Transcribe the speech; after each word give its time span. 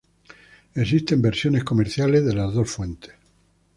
Existen 0.73 1.21
versiones 1.21 1.63
comerciales 1.63 2.25
de 2.25 2.33
las 2.33 2.55
dos 2.55 2.67
fuentes. 2.71 3.11